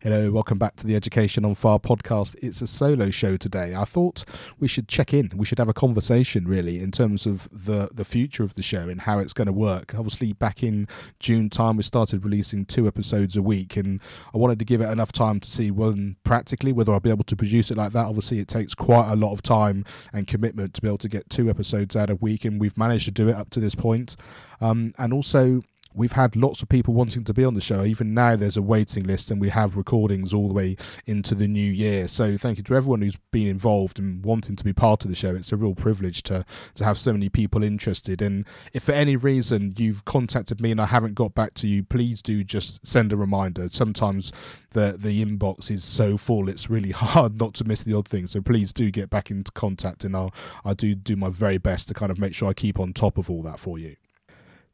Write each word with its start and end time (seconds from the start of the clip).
Hello, 0.00 0.30
welcome 0.30 0.58
back 0.58 0.76
to 0.76 0.86
the 0.86 0.94
Education 0.94 1.44
on 1.44 1.56
Fire 1.56 1.80
podcast. 1.80 2.36
It's 2.40 2.62
a 2.62 2.68
solo 2.68 3.10
show 3.10 3.36
today. 3.36 3.74
I 3.74 3.84
thought 3.84 4.24
we 4.60 4.68
should 4.68 4.86
check 4.86 5.12
in. 5.12 5.32
We 5.34 5.44
should 5.44 5.58
have 5.58 5.68
a 5.68 5.72
conversation, 5.72 6.46
really, 6.46 6.78
in 6.78 6.92
terms 6.92 7.26
of 7.26 7.48
the 7.50 7.88
the 7.92 8.04
future 8.04 8.44
of 8.44 8.54
the 8.54 8.62
show 8.62 8.88
and 8.88 9.00
how 9.00 9.18
it's 9.18 9.32
going 9.32 9.48
to 9.48 9.52
work. 9.52 9.96
Obviously, 9.96 10.32
back 10.32 10.62
in 10.62 10.86
June 11.18 11.50
time, 11.50 11.76
we 11.76 11.82
started 11.82 12.24
releasing 12.24 12.64
two 12.64 12.86
episodes 12.86 13.36
a 13.36 13.42
week, 13.42 13.76
and 13.76 14.00
I 14.32 14.38
wanted 14.38 14.60
to 14.60 14.64
give 14.64 14.80
it 14.80 14.88
enough 14.88 15.10
time 15.10 15.40
to 15.40 15.50
see 15.50 15.72
when 15.72 16.14
practically 16.22 16.70
whether 16.70 16.92
I'll 16.92 17.00
be 17.00 17.10
able 17.10 17.24
to 17.24 17.34
produce 17.34 17.72
it 17.72 17.76
like 17.76 17.92
that. 17.94 18.06
Obviously, 18.06 18.38
it 18.38 18.46
takes 18.46 18.76
quite 18.76 19.10
a 19.10 19.16
lot 19.16 19.32
of 19.32 19.42
time 19.42 19.84
and 20.12 20.28
commitment 20.28 20.74
to 20.74 20.80
be 20.80 20.86
able 20.86 20.98
to 20.98 21.08
get 21.08 21.28
two 21.28 21.50
episodes 21.50 21.96
out 21.96 22.08
a 22.08 22.14
week, 22.14 22.44
and 22.44 22.60
we've 22.60 22.78
managed 22.78 23.06
to 23.06 23.10
do 23.10 23.28
it 23.28 23.34
up 23.34 23.50
to 23.50 23.58
this 23.58 23.74
point. 23.74 24.14
Um, 24.60 24.94
and 24.96 25.12
also, 25.12 25.62
we've 25.98 26.12
had 26.12 26.36
lots 26.36 26.62
of 26.62 26.68
people 26.68 26.94
wanting 26.94 27.24
to 27.24 27.34
be 27.34 27.44
on 27.44 27.54
the 27.54 27.60
show. 27.60 27.84
Even 27.84 28.14
now, 28.14 28.36
there's 28.36 28.56
a 28.56 28.62
waiting 28.62 29.04
list, 29.04 29.30
and 29.30 29.40
we 29.40 29.50
have 29.50 29.76
recordings 29.76 30.32
all 30.32 30.48
the 30.48 30.54
way 30.54 30.76
into 31.06 31.34
the 31.34 31.48
new 31.48 31.70
year. 31.70 32.08
So, 32.08 32.36
thank 32.36 32.56
you 32.58 32.64
to 32.64 32.74
everyone 32.74 33.02
who's 33.02 33.18
been 33.32 33.48
involved 33.48 33.98
and 33.98 34.24
wanting 34.24 34.56
to 34.56 34.64
be 34.64 34.72
part 34.72 35.04
of 35.04 35.10
the 35.10 35.16
show. 35.16 35.34
It's 35.34 35.52
a 35.52 35.56
real 35.56 35.74
privilege 35.74 36.22
to 36.24 36.44
to 36.74 36.84
have 36.84 36.96
so 36.98 37.12
many 37.12 37.28
people 37.28 37.62
interested. 37.62 38.22
And 38.22 38.46
if 38.72 38.84
for 38.84 38.92
any 38.92 39.16
reason 39.16 39.74
you've 39.76 40.04
contacted 40.04 40.60
me 40.60 40.70
and 40.70 40.80
I 40.80 40.86
haven't 40.86 41.14
got 41.14 41.34
back 41.34 41.54
to 41.54 41.66
you, 41.66 41.82
please 41.82 42.22
do 42.22 42.44
just 42.44 42.86
send 42.86 43.12
a 43.12 43.16
reminder. 43.16 43.68
Sometimes 43.70 44.32
the 44.70 44.96
the 44.98 45.24
inbox 45.24 45.70
is 45.70 45.82
so 45.82 46.16
full, 46.16 46.48
it's 46.48 46.70
really 46.70 46.90
hard 46.92 47.38
not 47.38 47.54
to 47.54 47.64
miss 47.64 47.82
the 47.82 47.94
odd 47.94 48.08
thing. 48.08 48.26
So 48.26 48.40
please 48.40 48.72
do 48.72 48.90
get 48.90 49.10
back 49.10 49.30
into 49.30 49.50
contact, 49.52 50.04
and 50.04 50.14
I'll 50.14 50.32
I 50.64 50.74
do 50.74 50.94
do 50.94 51.16
my 51.16 51.28
very 51.28 51.58
best 51.58 51.88
to 51.88 51.94
kind 51.94 52.12
of 52.12 52.18
make 52.18 52.34
sure 52.34 52.48
I 52.48 52.52
keep 52.52 52.78
on 52.78 52.92
top 52.92 53.18
of 53.18 53.30
all 53.30 53.42
that 53.42 53.58
for 53.58 53.78
you. 53.78 53.96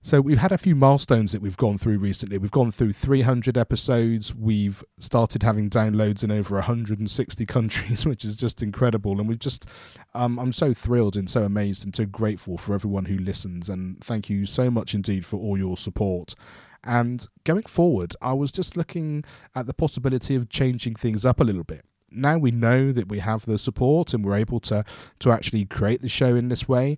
So 0.05 0.21
we've 0.21 0.37
had 0.37 0.53
a 0.53 0.59
few 0.59 0.75
milestones 0.75 1.33
that 1.33 1.41
we've 1.41 1.57
gone 1.57 1.79
through 1.79 1.97
recently. 1.97 2.37
We've 2.37 2.51
gone 2.51 2.71
through 2.71 2.93
300 2.93 3.57
episodes. 3.57 4.35
We've 4.35 4.85
started 4.99 5.43
having 5.43 5.71
downloads 5.71 6.23
in 6.23 6.31
over 6.31 6.57
160 6.57 7.47
countries, 7.47 8.05
which 8.05 8.23
is 8.23 8.37
just 8.37 8.63
incredible. 8.63 9.19
And 9.19 9.27
we've 9.27 9.39
just, 9.39 9.65
um, 10.13 10.39
I'm 10.39 10.53
so 10.53 10.75
thrilled 10.75 11.17
and 11.17 11.31
so 11.31 11.45
amazed 11.45 11.87
and 11.87 11.97
so 11.97 12.05
grateful 12.05 12.59
for 12.59 12.75
everyone 12.75 13.07
who 13.07 13.17
listens. 13.17 13.71
And 13.71 13.99
thank 14.05 14.29
you 14.29 14.45
so 14.45 14.71
much 14.71 14.93
indeed 14.93 15.25
for 15.25 15.39
all 15.39 15.57
your 15.57 15.79
support. 15.79 16.35
And 16.85 17.27
going 17.45 17.63
forward, 17.63 18.15
I 18.21 18.35
was 18.35 18.53
just 18.53 18.77
looking 18.77 19.25
at 19.55 19.67
the 19.67 19.73
possibility 19.73 20.35
of 20.35 20.51
changing 20.51 20.97
things 20.97 21.25
up 21.25 21.41
a 21.41 21.45
little 21.45 21.65
bit 21.65 21.83
now 22.17 22.39
we 22.39 22.53
know 22.53 22.93
that 22.93 23.09
we 23.09 23.19
have 23.19 23.45
the 23.45 23.59
support 23.59 24.15
and 24.15 24.25
we're 24.25 24.37
able 24.37 24.61
to 24.61 24.85
to 25.19 25.33
actually 25.33 25.65
create 25.65 26.01
the 26.01 26.09
show 26.09 26.37
in 26.37 26.49
this 26.49 26.69
way 26.69 26.97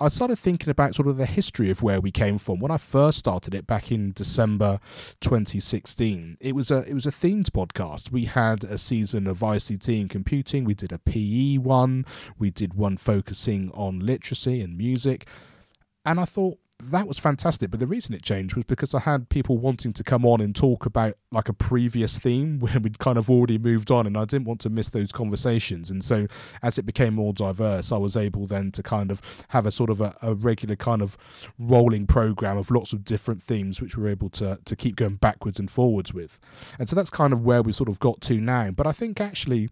I 0.00 0.08
started 0.08 0.36
thinking 0.36 0.70
about 0.70 0.96
sort 0.96 1.06
of 1.06 1.16
the 1.16 1.26
history 1.26 1.70
of 1.70 1.82
where 1.82 2.00
we 2.00 2.10
came 2.10 2.38
from. 2.38 2.58
When 2.58 2.72
I 2.72 2.78
first 2.78 3.18
started 3.18 3.54
it 3.54 3.66
back 3.66 3.92
in 3.92 4.12
December 4.12 4.80
2016, 5.20 6.38
it 6.40 6.54
was 6.54 6.70
a 6.70 6.78
it 6.88 6.94
was 6.94 7.06
a 7.06 7.12
themed 7.12 7.50
podcast. 7.50 8.10
We 8.10 8.24
had 8.24 8.64
a 8.64 8.76
season 8.76 9.26
of 9.28 9.38
ICT 9.38 10.00
and 10.00 10.10
computing. 10.10 10.64
We 10.64 10.74
did 10.74 10.90
a 10.90 10.98
PE 10.98 11.58
one. 11.58 12.06
We 12.38 12.50
did 12.50 12.74
one 12.74 12.96
focusing 12.96 13.70
on 13.72 14.00
literacy 14.00 14.60
and 14.60 14.76
music. 14.76 15.28
And 16.04 16.18
I 16.18 16.24
thought, 16.24 16.58
that 16.82 17.06
was 17.06 17.18
fantastic. 17.18 17.70
But 17.70 17.80
the 17.80 17.86
reason 17.86 18.14
it 18.14 18.22
changed 18.22 18.56
was 18.56 18.64
because 18.64 18.94
I 18.94 19.00
had 19.00 19.28
people 19.28 19.58
wanting 19.58 19.92
to 19.92 20.04
come 20.04 20.26
on 20.26 20.40
and 20.40 20.54
talk 20.54 20.86
about 20.86 21.14
like 21.30 21.48
a 21.48 21.52
previous 21.52 22.18
theme 22.18 22.58
when 22.60 22.82
we'd 22.82 22.98
kind 22.98 23.16
of 23.18 23.30
already 23.30 23.58
moved 23.58 23.90
on, 23.90 24.06
and 24.06 24.16
I 24.16 24.24
didn't 24.24 24.46
want 24.46 24.60
to 24.62 24.70
miss 24.70 24.90
those 24.90 25.12
conversations. 25.12 25.90
And 25.90 26.04
so, 26.04 26.26
as 26.62 26.78
it 26.78 26.86
became 26.86 27.14
more 27.14 27.32
diverse, 27.32 27.92
I 27.92 27.96
was 27.96 28.16
able 28.16 28.46
then 28.46 28.72
to 28.72 28.82
kind 28.82 29.10
of 29.10 29.20
have 29.48 29.66
a 29.66 29.72
sort 29.72 29.90
of 29.90 30.00
a, 30.00 30.16
a 30.22 30.34
regular 30.34 30.76
kind 30.76 31.02
of 31.02 31.16
rolling 31.58 32.06
program 32.06 32.58
of 32.58 32.70
lots 32.70 32.92
of 32.92 33.04
different 33.04 33.42
themes, 33.42 33.80
which 33.80 33.96
we 33.96 34.02
we're 34.02 34.10
able 34.10 34.30
to 34.30 34.58
to 34.64 34.76
keep 34.76 34.96
going 34.96 35.16
backwards 35.16 35.58
and 35.58 35.70
forwards 35.70 36.12
with. 36.12 36.40
And 36.78 36.88
so 36.88 36.96
that's 36.96 37.10
kind 37.10 37.32
of 37.32 37.44
where 37.44 37.62
we 37.62 37.72
sort 37.72 37.88
of 37.88 37.98
got 37.98 38.20
to 38.22 38.40
now. 38.40 38.70
But 38.70 38.86
I 38.86 38.92
think 38.92 39.20
actually 39.20 39.70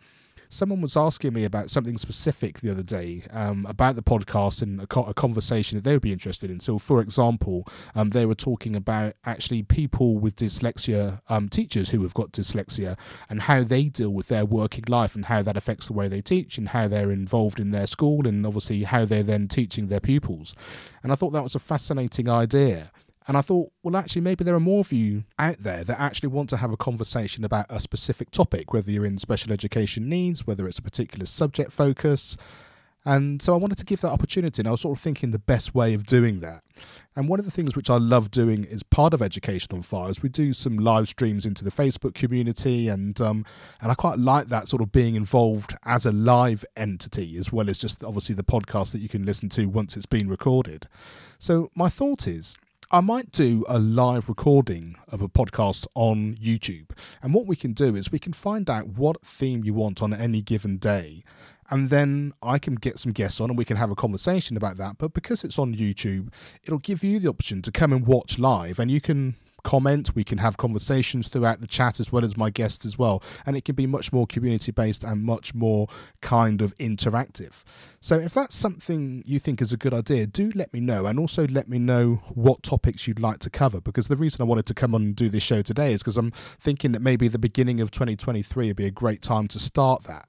someone 0.53 0.83
was 0.83 0.99
asking 0.99 1.33
me 1.33 1.45
about 1.45 1.71
something 1.71 1.97
specific 1.97 2.61
the 2.61 2.71
other 2.71 2.83
day 2.83 3.23
um, 3.31 3.65
about 3.67 3.97
the 3.97 4.03
podcast 4.03 4.61
and 4.61 4.83
a, 4.83 4.87
co- 4.87 5.05
a, 5.05 5.15
conversation 5.15 5.79
that 5.79 5.85
they 5.85 5.95
would 5.95 6.03
be 6.03 6.13
interested 6.13 6.51
in. 6.51 6.61
So, 6.61 6.79
for 6.79 7.01
example, 7.01 7.67
um, 7.95 8.11
they 8.11 8.27
were 8.27 8.35
talking 8.35 8.77
about 8.77 9.15
actually 9.25 9.63
people 9.63 10.19
with 10.19 10.37
dyslexia, 10.37 11.23
um, 11.31 11.49
teachers 11.49 11.89
who 11.89 12.03
have 12.03 12.13
got 12.13 12.33
dyslexia, 12.33 12.99
and 13.31 13.43
how 13.43 13.65
they 13.65 13.85
deal 13.85 14.11
with 14.11 14.29
their 14.29 14.45
working 14.45 14.85
life 14.89 15.15
and 15.15 15.25
how 15.25 15.41
that 15.41 15.57
affects 15.57 15.87
the 15.87 15.95
way 15.95 16.07
they 16.07 16.21
teach 16.21 16.59
and 16.59 16.69
how 16.69 16.87
they're 16.87 17.11
involved 17.11 17.59
in 17.59 17.71
their 17.71 17.87
school 17.87 18.27
and 18.29 18.45
obviously 18.47 18.83
how 18.83 19.07
they're 19.07 19.23
then 19.23 19.49
teaching 19.49 19.89
their 19.89 20.01
pupils. 20.01 20.55
And 21.03 21.11
I 21.11 21.15
thought 21.15 21.31
that 21.31 21.43
was 21.43 21.55
a 21.55 21.61
fascinating 21.61 22.29
idea. 22.29 22.91
And 23.29 23.37
I 23.37 23.41
thought, 23.41 23.73
well, 23.83 23.97
actually, 23.97 24.23
maybe 24.23 24.45
there 24.45 24.55
are 24.55 24.61
more 24.61 24.81
of 24.81 24.93
you 24.93 25.25
out 25.39 25.59
there 25.59 25.85
that 25.85 26.01
actually 26.01 26.29
want 26.29 26.51
to 26.51 26.57
have 26.57 26.73
a 26.73 26.77
conversation 26.77 27.45
about 27.45 27.67
a 27.69 27.81
specific 27.81 28.31
topic, 28.31 28.73
whether 28.73 28.91
you're 28.91 29.07
in 29.07 29.19
special 29.19 29.53
education 29.53 30.09
needs, 30.09 30.47
whether 30.47 30.67
it's 30.67 30.79
a 30.79 30.83
particular 30.83 31.27
subject 31.27 31.73
focus. 31.73 32.37
And 33.05 33.43
so 33.43 33.53
I 33.53 33.57
wanted 33.57 33.79
to 33.79 33.85
give 33.85 34.01
that 34.03 34.13
opportunity. 34.13 34.61
And 34.61 34.69
I 34.69 34.73
was 34.73 34.83
sort 34.83 34.97
of 34.97 35.03
thinking 35.03 35.31
the 35.31 35.39
best 35.39 35.75
way 35.75 35.93
of 35.95 36.07
doing 36.07 36.41
that. 36.41 36.63
And 37.15 37.29
one 37.29 37.39
of 37.39 37.45
the 37.45 37.51
things 37.51 37.77
which 37.77 37.91
I 37.91 37.97
love 37.97 38.31
doing 38.31 38.65
is 38.65 38.83
part 38.83 39.13
of 39.13 39.21
Education 39.21 39.71
on 39.73 39.83
Fire 39.83 40.09
is 40.09 40.23
we 40.23 40.29
do 40.29 40.53
some 40.53 40.79
live 40.79 41.09
streams 41.09 41.45
into 41.45 41.65
the 41.65 41.71
Facebook 41.71 42.15
community, 42.15 42.89
and 42.89 43.21
um, 43.21 43.45
and 43.83 43.91
I 43.91 43.95
quite 43.95 44.19
like 44.19 44.49
that 44.49 44.69
sort 44.69 44.81
of 44.81 44.93
being 44.93 45.15
involved 45.15 45.75
as 45.85 46.07
a 46.07 46.13
live 46.13 46.65
entity 46.75 47.37
as 47.37 47.53
well 47.53 47.69
as 47.69 47.79
just 47.79 48.03
obviously 48.03 48.35
the 48.35 48.45
podcast 48.45 48.93
that 48.93 49.01
you 49.01 49.11
can 49.11 49.27
listen 49.27 49.51
to 49.51 49.67
once 49.67 49.95
it's 49.97 50.07
been 50.07 50.29
recorded. 50.29 50.89
So 51.39 51.71
my 51.75 51.91
thought 51.91 52.27
is 52.27 52.57
I 52.95 53.01
might 53.01 53.33
do 53.33 53.65
a 53.71 53.79
live 53.79 54.29
recording 54.29 54.97
of 55.09 55.23
a 55.23 55.29
podcast 55.29 55.87
on 55.95 56.35
YouTube. 56.35 56.91
And 57.23 57.33
what 57.33 57.47
we 57.47 57.57
can 57.57 57.73
do 57.73 57.97
is 57.97 58.13
we 58.13 58.19
can 58.19 58.35
find 58.35 58.69
out 58.69 58.87
what 58.87 59.25
theme 59.25 59.65
you 59.65 59.73
want 59.73 60.03
on 60.03 60.13
any 60.13 60.43
given 60.43 60.77
day. 60.77 61.25
And 61.71 61.89
then 61.89 62.35
I 62.43 62.59
can 62.59 62.75
get 62.75 62.99
some 62.99 63.13
guests 63.13 63.41
on 63.41 63.49
and 63.49 63.57
we 63.57 63.65
can 63.65 63.79
have 63.79 63.91
a 63.91 63.95
conversation 63.95 64.59
about 64.59 64.77
that. 64.77 64.99
But 64.99 65.15
because 65.15 65.43
it's 65.43 65.59
on 65.59 65.75
YouTube, 65.75 66.29
it'll 66.65 66.81
give 66.81 67.03
you 67.03 67.19
the 67.19 67.31
option 67.31 67.63
to 67.63 67.73
come 67.73 67.95
and 67.95 68.07
watch 68.07 68.39
live 68.39 68.79
and 68.79 68.91
you 68.91 69.01
can 69.01 69.37
comment. 69.63 70.15
We 70.15 70.25
can 70.25 70.39
have 70.39 70.57
conversations 70.57 71.29
throughout 71.29 71.61
the 71.61 71.67
chat 71.67 72.01
as 72.01 72.13
well 72.13 72.25
as 72.25 72.37
my 72.37 72.51
guests 72.51 72.85
as 72.85 72.99
well. 72.99 73.23
And 73.47 73.57
it 73.57 73.65
can 73.65 73.75
be 73.75 73.87
much 73.87 74.13
more 74.13 74.27
community 74.27 74.73
based 74.73 75.05
and 75.05 75.23
much 75.23 75.55
more 75.55 75.89
kind 76.21 76.61
of 76.61 76.75
interactive. 76.77 77.63
So 78.01 78.19
if 78.19 78.35
that's 78.35 78.55
something 78.55 79.23
you 79.27 79.39
think 79.39 79.63
is 79.63 79.73
a 79.73 79.77
good 79.77 79.95
idea, 79.95 80.27
do 80.27 80.53
let 80.55 80.73
me 80.73 80.81
know. 80.81 81.07
And 81.07 81.19
also 81.19 81.47
let 81.47 81.69
me 81.69 81.79
know 81.79 82.23
what 82.35 82.63
topics 82.63 83.07
you'd 83.07 83.21
like 83.21 83.39
to 83.41 83.51
cover. 83.51 83.81
Because 83.81 84.09
the 84.09 84.17
reason 84.17 84.43
I 84.43 84.45
wanted 84.45 84.67
to 84.67 84.75
come 84.75 84.95
on 84.95 85.03
and 85.03 85.17
do 85.17 85.29
this 85.29 85.43
show 85.43 85.63
today 85.63 85.93
is 85.93 86.01
because 86.01 86.17
I'm 86.17 86.33
thinking 86.59 86.93
that 86.93 87.03
maybe 87.03 87.29
the 87.29 87.39
beginning 87.39 87.81
of 87.81 87.91
2023 87.91 88.69
would 88.69 88.77
be 88.77 88.87
a 88.87 88.91
great 88.91 89.23
time 89.23 89.49
to 89.49 89.59
start 89.59 90.05
that. 90.05 90.29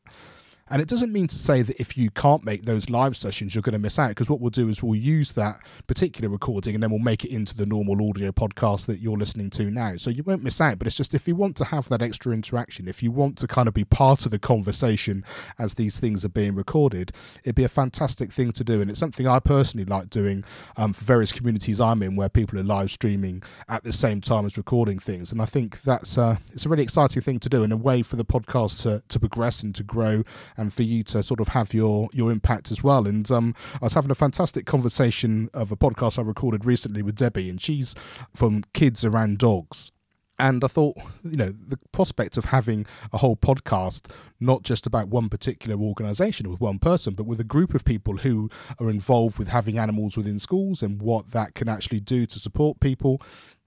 And 0.73 0.81
it 0.81 0.87
doesn't 0.87 1.13
mean 1.13 1.27
to 1.27 1.37
say 1.37 1.61
that 1.61 1.79
if 1.79 1.95
you 1.95 2.09
can't 2.09 2.43
make 2.43 2.65
those 2.65 2.89
live 2.89 3.15
sessions, 3.15 3.53
you're 3.53 3.61
going 3.61 3.73
to 3.73 3.79
miss 3.79 3.99
out. 3.99 4.09
Because 4.09 4.27
what 4.27 4.41
we'll 4.41 4.49
do 4.49 4.69
is 4.69 4.81
we'll 4.81 4.99
use 4.99 5.33
that 5.33 5.59
particular 5.85 6.27
recording 6.29 6.73
and 6.73 6.81
then 6.81 6.89
we'll 6.89 6.97
make 6.97 7.23
it 7.23 7.29
into 7.29 7.55
the 7.55 7.67
normal 7.67 8.09
audio 8.09 8.31
podcast 8.31 8.87
that 8.87 8.99
you're 8.99 9.15
listening 9.15 9.51
to 9.51 9.69
now. 9.69 9.97
So 9.97 10.09
you 10.09 10.23
won't 10.23 10.41
miss 10.41 10.59
out. 10.59 10.79
But 10.79 10.87
it's 10.87 10.97
just 10.97 11.13
if 11.13 11.27
you 11.27 11.35
want 11.35 11.57
to 11.57 11.65
have 11.65 11.89
that 11.89 12.01
extra 12.01 12.33
interaction, 12.33 12.87
if 12.87 13.03
you 13.03 13.11
want 13.11 13.37
to 13.37 13.45
kind 13.45 13.67
of 13.67 13.75
be 13.75 13.83
part 13.83 14.25
of 14.25 14.31
the 14.31 14.39
conversation 14.39 15.23
as 15.59 15.75
these 15.75 15.99
things 15.99 16.25
are 16.25 16.29
being 16.29 16.55
recorded, 16.55 17.11
it'd 17.43 17.53
be 17.53 17.63
a 17.63 17.69
fantastic 17.69 18.31
thing 18.31 18.51
to 18.53 18.63
do. 18.63 18.81
And 18.81 18.89
it's 18.89 18.99
something 18.99 19.27
I 19.27 19.37
personally 19.37 19.85
like 19.85 20.09
doing 20.09 20.43
um, 20.75 20.93
for 20.93 21.05
various 21.05 21.31
communities 21.31 21.79
I'm 21.79 22.01
in 22.01 22.15
where 22.15 22.29
people 22.29 22.57
are 22.57 22.63
live 22.63 22.89
streaming 22.89 23.43
at 23.69 23.83
the 23.83 23.93
same 23.93 24.21
time 24.21 24.47
as 24.47 24.57
recording 24.57 24.97
things. 24.97 25.31
And 25.31 25.39
I 25.39 25.45
think 25.45 25.83
that's 25.83 26.17
uh, 26.17 26.37
it's 26.51 26.65
a 26.65 26.69
really 26.69 26.81
exciting 26.81 27.21
thing 27.21 27.39
to 27.41 27.49
do 27.49 27.61
and 27.61 27.71
a 27.71 27.77
way 27.77 28.01
for 28.01 28.15
the 28.15 28.25
podcast 28.25 28.81
to, 28.81 29.03
to 29.07 29.19
progress 29.19 29.61
and 29.61 29.75
to 29.75 29.83
grow 29.83 30.23
for 30.69 30.83
you 30.83 31.03
to 31.05 31.23
sort 31.23 31.39
of 31.39 31.49
have 31.49 31.73
your 31.73 32.09
your 32.13 32.31
impact 32.31 32.71
as 32.71 32.83
well. 32.83 33.07
And 33.07 33.29
um, 33.31 33.55
I 33.75 33.85
was 33.85 33.93
having 33.93 34.11
a 34.11 34.15
fantastic 34.15 34.65
conversation 34.65 35.49
of 35.53 35.71
a 35.71 35.75
podcast 35.75 36.19
I 36.19 36.21
recorded 36.21 36.65
recently 36.65 37.01
with 37.01 37.15
Debbie, 37.15 37.49
and 37.49 37.61
she's 37.61 37.95
from 38.33 38.63
Kids 38.73 39.03
Around 39.03 39.39
Dogs 39.39 39.91
and 40.39 40.63
I 40.63 40.67
thought, 40.67 40.97
you 41.23 41.37
know, 41.37 41.53
the 41.67 41.77
prospect 41.91 42.37
of 42.37 42.45
having 42.45 42.85
a 43.11 43.19
whole 43.19 43.37
podcast, 43.37 44.11
not 44.39 44.63
just 44.63 44.87
about 44.87 45.07
one 45.07 45.29
particular 45.29 45.79
organisation 45.79 46.49
with 46.49 46.59
one 46.59 46.79
person, 46.79 47.13
but 47.13 47.25
with 47.25 47.39
a 47.39 47.45
group 47.45 47.73
of 47.73 47.85
people 47.85 48.17
who 48.17 48.49
are 48.79 48.89
involved 48.89 49.37
with 49.37 49.49
having 49.49 49.77
animals 49.77 50.17
within 50.17 50.39
schools 50.39 50.81
and 50.81 51.01
what 51.01 51.31
that 51.31 51.53
can 51.53 51.69
actually 51.69 51.99
do 51.99 52.25
to 52.25 52.39
support 52.39 52.79
people, 52.79 53.21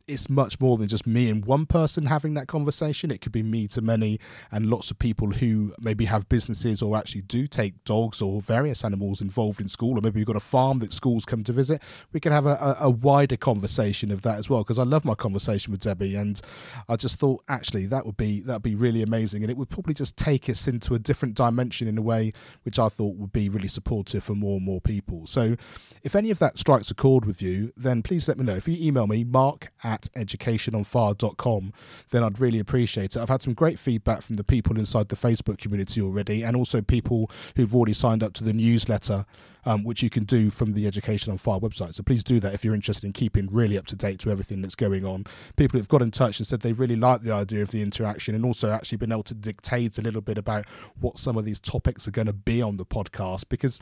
it's 0.08 0.30
much 0.30 0.60
more 0.60 0.76
than 0.76 0.86
just 0.86 1.04
me 1.06 1.28
and 1.28 1.44
one 1.44 1.66
person 1.66 2.06
having 2.06 2.34
that 2.34 2.46
conversation. 2.46 3.10
It 3.10 3.20
could 3.20 3.32
be 3.32 3.42
me 3.42 3.66
to 3.68 3.80
many 3.80 4.20
and 4.52 4.70
lots 4.70 4.90
of 4.90 4.98
people 4.98 5.32
who 5.32 5.74
maybe 5.80 6.04
have 6.04 6.28
businesses 6.28 6.80
or 6.80 6.96
actually 6.96 7.22
do 7.22 7.48
take 7.48 7.82
dogs 7.84 8.22
or 8.22 8.40
various 8.40 8.84
animals 8.84 9.20
involved 9.20 9.60
in 9.60 9.68
school, 9.68 9.98
or 9.98 10.00
maybe 10.00 10.20
you've 10.20 10.28
got 10.28 10.36
a 10.36 10.40
farm 10.40 10.78
that 10.78 10.92
schools 10.92 11.24
come 11.24 11.42
to 11.42 11.52
visit. 11.52 11.82
We 12.12 12.20
can 12.20 12.30
have 12.30 12.46
a, 12.46 12.76
a, 12.80 12.90
wider 12.90 13.36
conversation 13.36 14.12
of 14.12 14.22
that 14.22 14.38
as 14.38 14.48
well 14.48 14.62
because 14.62 14.78
I 14.78 14.84
love 14.84 15.04
my 15.04 15.14
conversation 15.14 15.72
with 15.72 15.80
Debbie, 15.80 16.14
and 16.14 16.40
I 16.88 16.96
just 16.96 17.18
thought 17.18 17.42
actually 17.48 17.86
that 17.86 18.06
would 18.06 18.16
be 18.16 18.40
that 18.42 18.54
would 18.54 18.62
be 18.62 18.76
really 18.76 19.02
amazing, 19.02 19.42
and 19.42 19.50
it 19.50 19.56
would 19.56 19.68
probably 19.68 19.94
just 19.94 20.16
take 20.16 20.48
us 20.48 20.68
into 20.68 20.94
a 20.94 20.98
different 20.98 21.34
dimension 21.34 21.88
in 21.88 21.98
a 21.98 22.02
way 22.02 22.32
which 22.62 22.78
I 22.78 22.88
thought 22.88 23.16
would 23.16 23.32
be 23.32 23.48
really 23.48 23.68
supportive 23.68 24.22
for 24.22 24.34
more 24.34 24.56
and 24.56 24.64
more 24.64 24.80
people. 24.80 25.26
So, 25.26 25.56
if 26.04 26.14
any 26.14 26.30
of 26.30 26.38
that 26.38 26.58
strikes 26.58 26.90
a 26.90 26.94
chord 26.94 27.24
with 27.24 27.42
you, 27.42 27.72
then 27.76 28.02
please 28.02 28.28
let 28.28 28.38
me 28.38 28.44
know. 28.44 28.54
If 28.54 28.68
you 28.68 28.76
email 28.80 29.06
me, 29.08 29.24
mark 29.24 29.72
at 29.82 29.95
at 29.96 30.28
educationonfire.com, 30.28 31.72
then 32.10 32.22
I'd 32.22 32.40
really 32.40 32.58
appreciate 32.58 33.16
it. 33.16 33.20
I've 33.20 33.28
had 33.28 33.42
some 33.42 33.54
great 33.54 33.78
feedback 33.78 34.22
from 34.22 34.36
the 34.36 34.44
people 34.44 34.78
inside 34.78 35.08
the 35.08 35.16
Facebook 35.16 35.58
community 35.58 36.00
already, 36.00 36.42
and 36.42 36.56
also 36.56 36.82
people 36.82 37.30
who've 37.56 37.74
already 37.74 37.94
signed 37.94 38.22
up 38.22 38.34
to 38.34 38.44
the 38.44 38.52
newsletter, 38.52 39.24
um, 39.64 39.84
which 39.84 40.02
you 40.02 40.10
can 40.10 40.24
do 40.24 40.50
from 40.50 40.74
the 40.74 40.86
Education 40.86 41.32
on 41.32 41.38
Fire 41.38 41.58
website. 41.58 41.94
So 41.94 42.02
please 42.02 42.22
do 42.22 42.38
that 42.40 42.54
if 42.54 42.64
you're 42.64 42.74
interested 42.74 43.06
in 43.06 43.12
keeping 43.12 43.48
really 43.50 43.78
up 43.78 43.86
to 43.86 43.96
date 43.96 44.20
to 44.20 44.30
everything 44.30 44.60
that's 44.60 44.76
going 44.76 45.04
on. 45.04 45.24
People 45.56 45.80
have 45.80 45.88
got 45.88 46.02
in 46.02 46.10
touch 46.10 46.38
and 46.38 46.46
said 46.46 46.60
they 46.60 46.72
really 46.72 46.96
like 46.96 47.22
the 47.22 47.32
idea 47.32 47.62
of 47.62 47.70
the 47.70 47.82
interaction 47.82 48.34
and 48.34 48.44
also 48.44 48.70
actually 48.70 48.98
been 48.98 49.12
able 49.12 49.22
to 49.24 49.34
dictate 49.34 49.98
a 49.98 50.02
little 50.02 50.20
bit 50.20 50.38
about 50.38 50.66
what 51.00 51.18
some 51.18 51.36
of 51.36 51.44
these 51.44 51.58
topics 51.58 52.06
are 52.06 52.12
going 52.12 52.26
to 52.26 52.32
be 52.32 52.62
on 52.62 52.76
the 52.76 52.86
podcast 52.86 53.44
because 53.48 53.80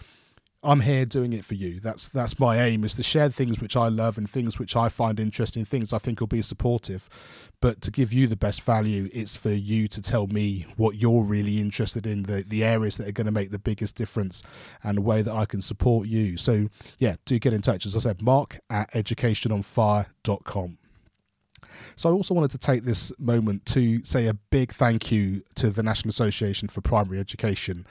I'm 0.64 0.80
here 0.80 1.04
doing 1.04 1.34
it 1.34 1.44
for 1.44 1.54
you. 1.54 1.78
That's 1.78 2.08
that's 2.08 2.38
my 2.40 2.62
aim 2.62 2.84
is 2.84 2.94
to 2.94 3.02
share 3.02 3.28
things 3.28 3.60
which 3.60 3.76
I 3.76 3.88
love 3.88 4.16
and 4.16 4.28
things 4.28 4.58
which 4.58 4.74
I 4.74 4.88
find 4.88 5.20
interesting, 5.20 5.64
things 5.64 5.92
I 5.92 5.98
think 5.98 6.20
will 6.20 6.26
be 6.26 6.40
supportive. 6.40 7.08
But 7.60 7.82
to 7.82 7.90
give 7.90 8.12
you 8.12 8.26
the 8.26 8.36
best 8.36 8.62
value, 8.62 9.10
it's 9.12 9.36
for 9.36 9.52
you 9.52 9.88
to 9.88 10.00
tell 10.00 10.26
me 10.26 10.66
what 10.76 10.96
you're 10.96 11.22
really 11.22 11.60
interested 11.60 12.06
in, 12.06 12.24
the, 12.24 12.42
the 12.42 12.64
areas 12.64 12.96
that 12.96 13.08
are 13.08 13.12
going 13.12 13.26
to 13.26 13.32
make 13.32 13.50
the 13.50 13.58
biggest 13.58 13.94
difference 13.94 14.42
and 14.82 14.96
the 14.96 15.02
way 15.02 15.22
that 15.22 15.32
I 15.32 15.44
can 15.44 15.60
support 15.60 16.08
you. 16.08 16.38
So 16.38 16.68
yeah, 16.98 17.16
do 17.26 17.38
get 17.38 17.52
in 17.52 17.62
touch. 17.62 17.84
As 17.84 17.94
I 17.94 18.00
said, 18.00 18.22
mark 18.22 18.60
at 18.70 18.90
educationonfire.com. 18.92 20.78
So 21.96 22.08
I 22.08 22.12
also 22.12 22.34
wanted 22.34 22.52
to 22.52 22.58
take 22.58 22.84
this 22.84 23.12
moment 23.18 23.66
to 23.66 24.02
say 24.04 24.26
a 24.26 24.34
big 24.34 24.72
thank 24.72 25.12
you 25.12 25.42
to 25.56 25.70
the 25.70 25.82
National 25.82 26.10
Association 26.10 26.68
for 26.68 26.80
Primary 26.80 27.18
Education 27.18 27.86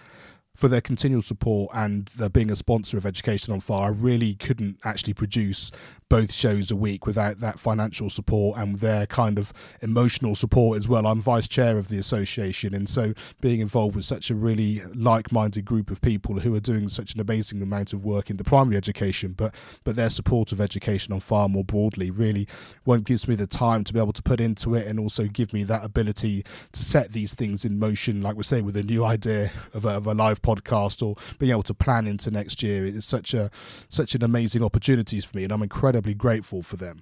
for 0.56 0.68
their 0.68 0.82
continual 0.82 1.22
support 1.22 1.72
and 1.74 2.10
their 2.16 2.30
being 2.30 2.52
a 2.52 2.56
sponsor 2.56 2.98
of 2.98 3.06
Education 3.06 3.54
on 3.54 3.60
Fire. 3.60 3.86
I 3.86 3.90
really 3.90 4.36
couldn't 4.36 4.80
actually 4.84 5.14
produce 5.14 5.72
both 6.10 6.32
shows 6.32 6.70
a 6.70 6.76
week 6.76 7.08
without 7.08 7.40
that 7.40 7.60
financial 7.60 8.08
support 8.08 8.60
and 8.60 8.76
their 8.80 9.08
kind 9.08 9.40
of 9.40 9.52
emotional 9.82 10.36
support 10.36 10.78
as 10.78 10.88
well. 10.88 11.08
I'm 11.08 11.20
vice 11.20 11.48
chair 11.48 11.80
of 11.80 11.88
the 11.88 11.98
association, 11.98 12.76
and 12.76 12.88
so 12.88 13.16
being 13.42 13.62
involved 13.62 13.96
with 13.96 14.06
such 14.06 14.30
a 14.30 14.36
really 14.36 14.84
like-minded 14.94 15.66
group 15.66 15.90
of 15.90 16.02
people 16.02 16.42
who 16.42 16.54
are 16.54 16.60
doing 16.60 16.88
such 16.88 17.16
an 17.16 17.20
amazing 17.20 17.64
amount 17.64 17.94
of 17.94 18.06
work 18.06 18.30
in 18.30 18.38
the 18.38 18.44
primary 18.44 18.78
education, 18.78 19.34
but 19.36 19.56
but 19.84 19.96
their 19.96 20.12
support 20.12 20.52
of 20.52 20.62
Education 20.62 21.14
on 21.14 21.20
Fire 21.20 21.50
more 21.50 21.64
broadly 21.64 22.12
really 22.12 22.48
one 22.84 23.02
gives 23.02 23.28
me 23.28 23.34
the 23.34 23.48
time 23.48 23.84
to 23.84 23.92
be 23.92 24.00
able 24.00 24.14
to 24.14 24.22
put 24.22 24.40
into 24.40 24.76
it 24.76 24.86
and 24.86 25.00
also 25.00 25.26
give 25.26 25.52
me 25.52 25.64
that 25.64 25.84
ability 25.84 26.46
to 26.74 26.84
set 26.84 27.14
these 27.14 27.34
things 27.34 27.66
in 27.66 27.80
motion, 27.80 28.22
like 28.22 28.36
we 28.36 28.44
say, 28.44 28.62
with 28.62 28.78
a 28.78 28.84
new 28.84 29.04
idea 29.14 29.52
of 29.74 29.84
a, 29.86 29.90
of 29.90 30.06
a 30.06 30.14
live 30.14 30.43
podcast 30.44 31.06
or 31.06 31.16
being 31.40 31.52
able 31.52 31.64
to 31.64 31.74
plan 31.74 32.06
into 32.06 32.30
next 32.30 32.62
year. 32.62 32.86
It's 32.86 33.06
such 33.06 33.34
a 33.34 33.50
such 33.90 34.14
an 34.16 34.24
amazing 34.24 34.64
opportunities 34.64 35.26
for 35.26 35.38
me, 35.38 35.44
and 35.44 35.52
I'm 35.52 35.64
incredibly 35.64 36.14
grateful 36.14 36.62
for 36.62 36.78
them. 36.78 37.02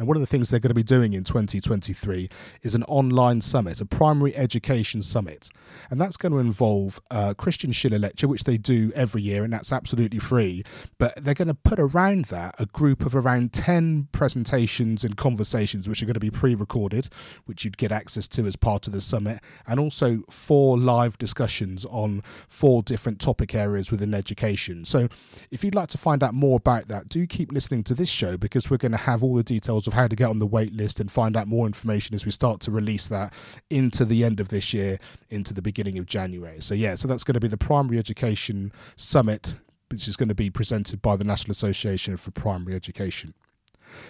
And 0.00 0.08
one 0.08 0.16
of 0.16 0.22
the 0.22 0.26
things 0.26 0.48
they're 0.48 0.60
going 0.60 0.70
to 0.70 0.74
be 0.74 0.82
doing 0.82 1.12
in 1.12 1.24
2023 1.24 2.30
is 2.62 2.74
an 2.74 2.84
online 2.84 3.42
summit, 3.42 3.82
a 3.82 3.84
primary 3.84 4.34
education 4.34 5.02
summit. 5.02 5.50
And 5.90 6.00
that's 6.00 6.16
going 6.16 6.32
to 6.32 6.38
involve 6.38 6.98
a 7.10 7.34
Christian 7.34 7.70
Schiller 7.70 7.98
lecture, 7.98 8.26
which 8.26 8.44
they 8.44 8.56
do 8.56 8.92
every 8.94 9.20
year, 9.20 9.44
and 9.44 9.52
that's 9.52 9.70
absolutely 9.70 10.18
free. 10.18 10.64
But 10.96 11.22
they're 11.22 11.34
going 11.34 11.48
to 11.48 11.54
put 11.54 11.78
around 11.78 12.24
that 12.26 12.54
a 12.58 12.64
group 12.64 13.04
of 13.04 13.14
around 13.14 13.52
10 13.52 14.08
presentations 14.10 15.04
and 15.04 15.18
conversations, 15.18 15.86
which 15.86 16.02
are 16.02 16.06
going 16.06 16.14
to 16.14 16.20
be 16.20 16.30
pre 16.30 16.54
recorded, 16.54 17.10
which 17.44 17.66
you'd 17.66 17.76
get 17.76 17.92
access 17.92 18.26
to 18.28 18.46
as 18.46 18.56
part 18.56 18.86
of 18.86 18.94
the 18.94 19.02
summit, 19.02 19.40
and 19.66 19.78
also 19.78 20.22
four 20.30 20.78
live 20.78 21.18
discussions 21.18 21.84
on 21.84 22.22
four 22.48 22.82
different 22.82 23.20
topic 23.20 23.54
areas 23.54 23.90
within 23.90 24.14
education. 24.14 24.86
So 24.86 25.10
if 25.50 25.62
you'd 25.62 25.74
like 25.74 25.90
to 25.90 25.98
find 25.98 26.22
out 26.22 26.32
more 26.32 26.56
about 26.56 26.88
that, 26.88 27.10
do 27.10 27.26
keep 27.26 27.52
listening 27.52 27.84
to 27.84 27.94
this 27.94 28.08
show 28.08 28.38
because 28.38 28.70
we're 28.70 28.78
going 28.78 28.92
to 28.92 28.98
have 28.98 29.22
all 29.22 29.34
the 29.34 29.42
details 29.42 29.89
of 29.90 29.94
how 29.94 30.06
to 30.06 30.16
get 30.16 30.28
on 30.28 30.38
the 30.38 30.46
wait 30.46 30.72
list 30.72 31.00
and 31.00 31.10
find 31.10 31.36
out 31.36 31.48
more 31.48 31.66
information 31.66 32.14
as 32.14 32.24
we 32.24 32.30
start 32.30 32.60
to 32.60 32.70
release 32.70 33.08
that 33.08 33.32
into 33.68 34.04
the 34.04 34.24
end 34.24 34.40
of 34.40 34.48
this 34.48 34.72
year, 34.72 34.98
into 35.28 35.52
the 35.52 35.60
beginning 35.60 35.98
of 35.98 36.06
January. 36.06 36.60
So, 36.60 36.74
yeah, 36.74 36.94
so 36.94 37.08
that's 37.08 37.24
going 37.24 37.34
to 37.34 37.40
be 37.40 37.48
the 37.48 37.58
Primary 37.58 37.98
Education 37.98 38.72
Summit, 38.96 39.56
which 39.90 40.06
is 40.06 40.16
going 40.16 40.28
to 40.28 40.34
be 40.34 40.48
presented 40.48 41.02
by 41.02 41.16
the 41.16 41.24
National 41.24 41.52
Association 41.52 42.16
for 42.16 42.30
Primary 42.30 42.76
Education. 42.76 43.34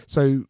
So, 0.07 0.45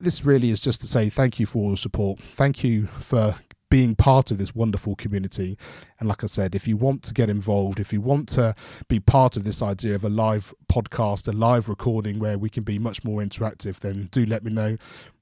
this 0.00 0.24
really 0.24 0.50
is 0.50 0.60
just 0.60 0.80
to 0.82 0.86
say 0.86 1.10
thank 1.10 1.40
you 1.40 1.46
for 1.46 1.58
all 1.58 1.70
the 1.72 1.76
support. 1.76 2.20
Thank 2.20 2.62
you 2.62 2.86
for 3.00 3.34
being 3.70 3.94
part 3.94 4.30
of 4.30 4.38
this 4.38 4.54
wonderful 4.54 4.96
community. 4.96 5.58
And 5.98 6.08
like 6.08 6.24
I 6.24 6.26
said, 6.26 6.54
if 6.54 6.66
you 6.66 6.76
want 6.76 7.02
to 7.04 7.14
get 7.14 7.28
involved, 7.28 7.80
if 7.80 7.92
you 7.92 8.00
want 8.00 8.28
to 8.30 8.54
be 8.88 9.00
part 9.00 9.36
of 9.36 9.44
this 9.44 9.62
idea 9.62 9.94
of 9.94 10.04
a 10.04 10.08
live 10.08 10.54
podcast, 10.72 11.28
a 11.28 11.32
live 11.32 11.68
recording 11.68 12.18
where 12.18 12.38
we 12.38 12.50
can 12.50 12.62
be 12.62 12.78
much 12.78 13.04
more 13.04 13.20
interactive, 13.20 13.80
then 13.80 14.08
do 14.10 14.24
let 14.24 14.44
me 14.44 14.50
know 14.50 14.76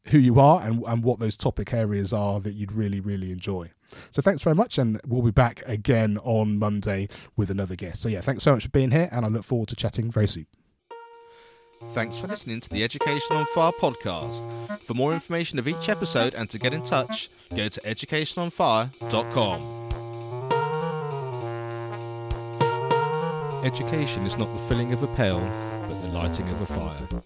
who 0.07 0.19
you 0.19 0.39
are 0.39 0.63
and, 0.63 0.83
and 0.87 1.03
what 1.03 1.19
those 1.19 1.37
topic 1.37 1.73
areas 1.73 2.13
are 2.13 2.41
that 2.41 2.55
you'd 2.55 2.73
really, 2.73 3.01
really 3.01 3.33
enjoy. 3.33 3.71
So 4.11 4.23
thanks 4.23 4.43
very 4.43 4.57
much, 4.57 4.79
and 4.79 5.01
we'll 5.07 5.23
be 5.23 5.31
back 5.31 5.63
again 5.67 6.19
on 6.23 6.59
Monday 6.59 7.09
with 7.37 7.51
another 7.51 7.77
guest. 7.77 8.03
So 8.03 8.09
yeah, 8.09 8.21
thanks 8.21 8.43
so 8.45 8.53
much 8.53 8.65
for 8.65 8.71
being 8.71 8.91
here, 8.91 9.09
and 9.13 9.25
I 9.25 9.29
look 9.29 9.45
forward 9.45 9.69
to 9.69 9.77
chatting 9.77 10.11
very 10.11 10.29
soon. 10.29 10.47
Thanks 11.81 12.17
for 12.17 12.27
listening 12.27 12.61
to 12.63 12.69
the 12.71 12.83
Education 12.83 13.37
on 13.37 13.45
Fire 13.55 13.73
podcast. 13.73 14.81
For 14.81 14.95
more 14.95 15.13
information 15.13 15.59
of 15.59 15.69
each 15.69 15.91
episode 15.91 16.33
and 16.35 16.49
to 16.51 16.59
get 16.59 16.73
in 16.73 16.83
touch, 16.83 17.29
go 17.51 17.69
to 17.69 17.81
educationonfire.com. 17.81 19.61
Education 23.65 24.25
is 24.25 24.39
not 24.39 24.53
the 24.53 24.69
filling 24.69 24.93
of 24.93 25.03
a 25.03 25.07
pail, 25.09 25.41
but 25.89 26.01
the 26.01 26.09
lighting 26.09 26.49
of 26.49 26.63
a 26.63 26.67
fire. 26.67 27.23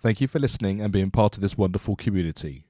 Thank 0.00 0.20
you 0.22 0.28
for 0.28 0.38
listening 0.38 0.80
and 0.80 0.92
being 0.92 1.10
part 1.10 1.36
of 1.36 1.42
this 1.42 1.58
wonderful 1.58 1.96
community. 1.96 2.64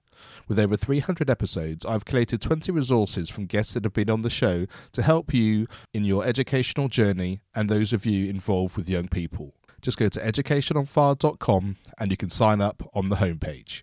With 0.49 0.59
over 0.59 0.77
300 0.77 1.31
episodes, 1.31 1.87
I've 1.87 2.05
collated 2.05 2.43
20 2.43 2.73
resources 2.73 3.31
from 3.31 3.47
guests 3.47 3.75
that 3.75 3.85
have 3.85 3.93
been 3.93 4.11
on 4.11 4.23
the 4.23 4.31
show 4.31 4.67
to 4.93 5.03
help 5.03 5.33
you 5.33 5.69
in 5.95 6.05
your 6.05 6.25
educational 6.25 6.89
journey 6.89 7.41
and 7.55 7.69
those 7.69 7.93
of 7.93 8.05
you 8.05 8.29
involved 8.29 8.77
with 8.77 8.89
young 8.89 9.07
people 9.07 9.55
just 9.83 9.99
go 9.99 10.09
to 10.09 10.21
educationonfire.com 10.21 11.77
and 11.99 12.11
you 12.11 12.17
can 12.17 12.31
sign 12.31 12.61
up 12.61 12.89
on 12.95 13.09
the 13.09 13.17
homepage. 13.17 13.83